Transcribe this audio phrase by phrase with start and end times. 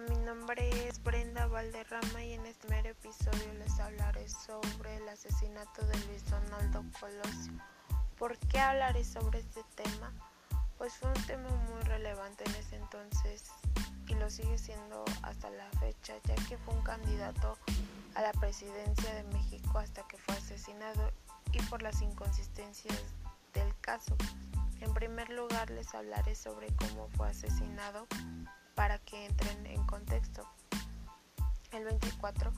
[0.00, 5.86] Mi nombre es Brenda Valderrama y en este primer episodio les hablaré sobre el asesinato
[5.86, 7.52] de Luis Donaldo Colosio.
[8.18, 10.12] ¿Por qué hablaré sobre este tema?
[10.78, 13.44] Pues fue un tema muy relevante en ese entonces
[14.08, 17.56] y lo sigue siendo hasta la fecha, ya que fue un candidato
[18.16, 21.12] a la presidencia de México hasta que fue asesinado
[21.52, 23.00] y por las inconsistencias
[23.52, 24.16] del caso.
[24.80, 28.08] En primer lugar les hablaré sobre cómo fue asesinado
[28.74, 30.42] para que entren en contexto.
[31.70, 32.52] El 24,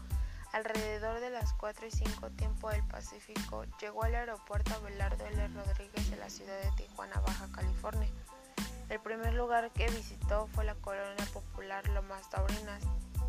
[0.54, 5.48] alrededor de las 4 y 5 tiempo del Pacífico, llegó al aeropuerto Abelardo L.
[5.48, 8.08] Rodríguez de la ciudad de Tijuana, Baja California.
[8.88, 12.82] El primer lugar que visitó fue la colonia popular Lomas Taurinas,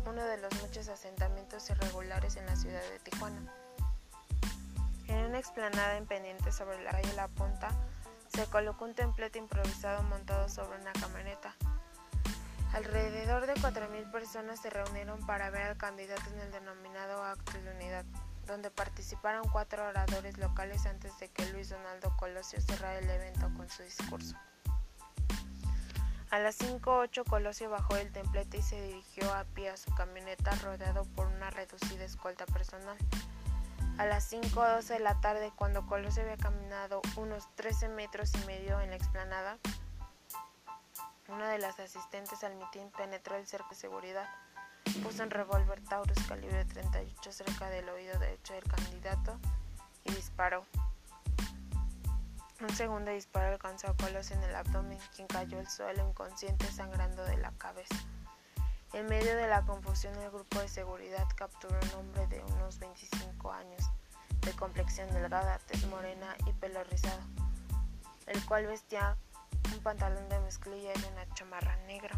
[0.06, 3.52] uno de los muchos asentamientos irregulares en la ciudad de Tijuana.
[5.08, 7.68] En una explanada en pendiente sobre la calle La Punta,
[8.28, 11.54] se colocó un templete improvisado montado sobre una camioneta.
[12.74, 17.70] Alrededor de 4.000 personas se reunieron para ver al candidato en el denominado Acto de
[17.70, 18.04] Unidad,
[18.46, 23.68] donde participaron cuatro oradores locales antes de que Luis Donaldo Colosio cerrara el evento con
[23.70, 24.36] su discurso.
[26.30, 30.54] A las 5.08 Colosio bajó del templete y se dirigió a pie a su camioneta
[30.56, 32.98] rodeado por una reducida escolta personal.
[33.96, 38.78] A las 5.12 de la tarde, cuando Colosio había caminado unos 13 metros y medio
[38.80, 39.58] en la explanada,
[41.28, 44.28] una de las asistentes al mitin penetró el cerco de seguridad,
[45.02, 49.38] puso un revólver Taurus calibre 38 cerca del oído derecho del candidato
[50.04, 50.64] y disparó.
[52.60, 57.24] Un segundo disparo alcanzó a Colosio en el abdomen, quien cayó al suelo inconsciente sangrando
[57.24, 57.94] de la cabeza.
[58.94, 62.78] En medio de la confusión, el grupo de seguridad capturó a un hombre de unos
[62.78, 63.84] 25 años,
[64.40, 67.20] de complexión delgada, tez morena y pelo rizado,
[68.26, 69.16] el cual vestía
[69.88, 72.14] pantalón de mezclilla y una chamarra negra.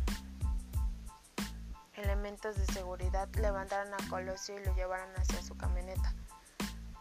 [1.94, 6.12] Elementos de seguridad levantaron a Colosio y lo llevaron hacia su camioneta.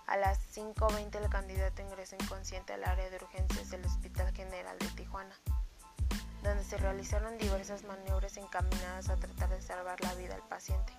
[0.06, 4.86] A las 5.20 el candidato ingresó inconsciente al área de urgencias del Hospital General de
[4.90, 5.36] Tijuana,
[6.44, 10.94] donde se realizaron diversas maniobras encaminadas a tratar de salvar la vida al paciente,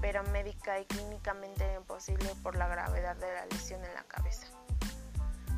[0.00, 4.46] pero médica y clínicamente imposible por la gravedad de la lesión en la cabeza.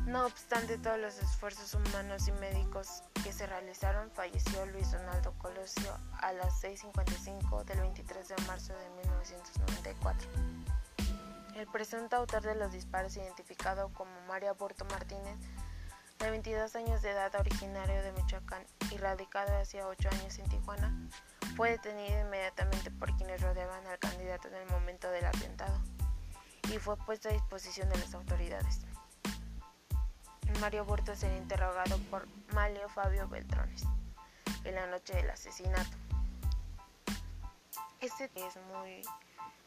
[0.05, 5.95] No obstante todos los esfuerzos humanos y médicos que se realizaron, falleció Luis Donaldo Colosio
[6.19, 10.29] a las 6.55 del 23 de marzo de 1994.
[11.55, 15.37] El presunto autor de los disparos, identificado como Mario Aborto Martínez,
[16.17, 21.09] de 22 años de edad, originario de Michoacán y radicado hace 8 años en Tijuana,
[21.55, 25.79] fue detenido inmediatamente por quienes rodeaban al candidato en el momento del atentado
[26.73, 28.81] y fue puesto a disposición de las autoridades.
[30.59, 33.83] Mario Burto será interrogado por Malio Fabio Beltrones
[34.63, 35.97] en la noche del asesinato.
[38.01, 39.01] Este es muy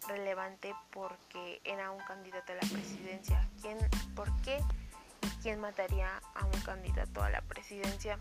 [0.08, 3.48] relevante porque era un candidato a la presidencia.
[3.60, 3.78] ¿Quién,
[4.14, 4.62] ¿Por qué
[5.42, 8.18] quién mataría a un candidato a la presidencia?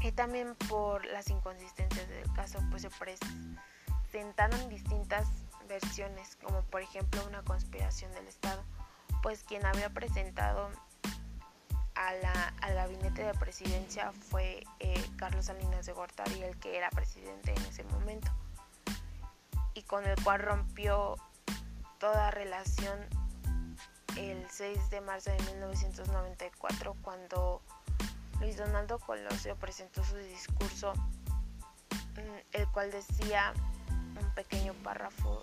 [0.00, 2.90] Y también por las inconsistencias del caso, pues se
[4.10, 5.26] presentaron distintas
[5.68, 8.62] versiones, como por ejemplo una conspiración del Estado,
[9.22, 10.70] pues quien había presentado
[11.98, 17.62] al gabinete de presidencia fue eh, Carlos Salinas de Gortari, el que era presidente en
[17.62, 18.30] ese momento,
[19.74, 21.16] y con el cual rompió
[21.98, 22.98] toda relación
[24.16, 27.62] el 6 de marzo de 1994 cuando
[28.40, 33.52] Luis Donaldo Colosio presentó su discurso, mm, el cual decía
[34.20, 35.42] un pequeño párrafo,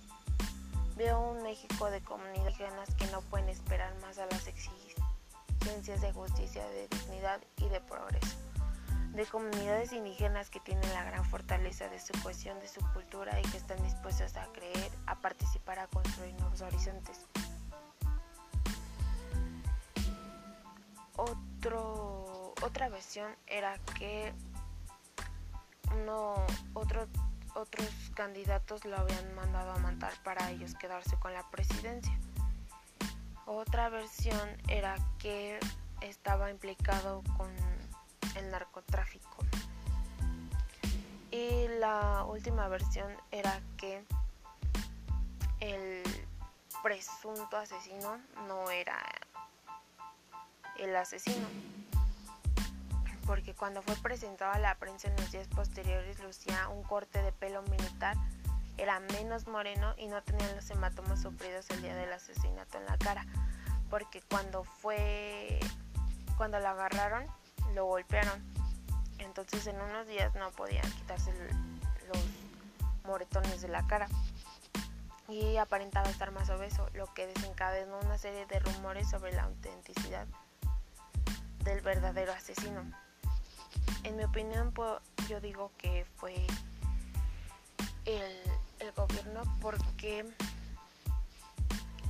[0.95, 5.04] veo un México de comunidades que no pueden esperar más a las exigencias
[5.65, 8.37] de justicia, de dignidad y de progreso,
[9.13, 13.43] de comunidades indígenas que tienen la gran fortaleza de su cohesión, de su cultura y
[13.49, 17.25] que están dispuestas a creer, a participar, a construir nuevos horizontes.
[21.15, 24.33] Otro, otra versión era que
[26.05, 26.35] no,
[26.75, 27.07] otro,
[27.55, 32.15] otros candidatos lo habían mandado a matar para ellos quedarse con la presidencia.
[33.47, 35.59] Otra versión era que
[36.01, 37.47] estaba implicado con
[38.35, 39.45] el narcotráfico.
[41.29, 44.03] Y la última versión era que
[45.59, 46.01] el
[46.81, 48.97] presunto asesino no era
[50.79, 51.47] el asesino.
[53.27, 57.31] Porque cuando fue presentado a la prensa en los días posteriores lucía un corte de
[57.31, 58.17] pelo militar
[58.77, 62.97] era menos moreno y no tenía los hematomas sufridos el día del asesinato en la
[62.97, 63.25] cara,
[63.89, 65.59] porque cuando fue,
[66.37, 67.25] cuando lo agarraron,
[67.73, 68.43] lo golpearon.
[69.19, 71.33] Entonces en unos días no podían quitarse
[72.07, 72.23] los
[73.05, 74.07] moretones de la cara
[75.27, 80.27] y aparentaba estar más obeso, lo que desencadenó una serie de rumores sobre la autenticidad
[81.63, 82.83] del verdadero asesino.
[84.03, 84.73] En mi opinión,
[85.27, 86.45] yo digo que fue
[88.05, 88.54] el
[88.95, 90.25] gobierno porque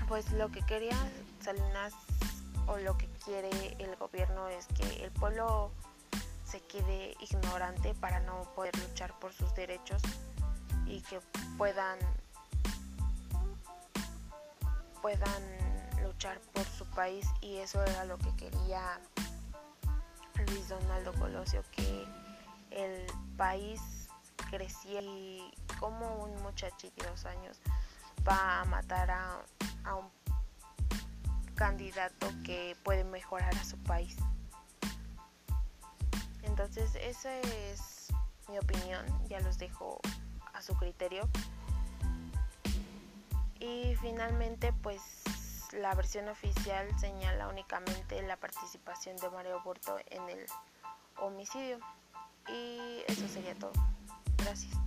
[0.07, 0.97] pues lo que quería
[1.41, 1.93] Salinas
[2.67, 5.71] o lo que quiere el gobierno es que el pueblo
[6.45, 10.01] se quede ignorante para no poder luchar por sus derechos
[10.85, 11.19] y que
[11.57, 11.97] puedan
[15.01, 15.43] puedan
[16.01, 17.27] luchar por su país.
[17.41, 18.99] Y eso era lo que quería
[20.47, 22.05] Luis Donaldo Colosio que
[22.71, 23.05] el
[23.37, 23.81] país
[24.49, 27.59] crecía y como un muchachito de dos años
[28.27, 29.39] va a matar a,
[29.83, 30.09] a un
[31.55, 34.17] candidato que puede mejorar a su país.
[36.43, 38.07] Entonces esa es
[38.49, 39.99] mi opinión, ya los dejo
[40.53, 41.27] a su criterio.
[43.59, 45.23] Y finalmente pues
[45.73, 50.45] la versión oficial señala únicamente la participación de Mario Burto en el
[51.17, 51.79] homicidio.
[52.47, 53.71] Y eso sería todo.
[54.37, 54.84] Gracias.